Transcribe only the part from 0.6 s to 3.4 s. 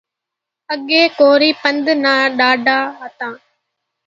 اڳيَ نا ڪورِي پنڌ نا ڏاڍا هتا۔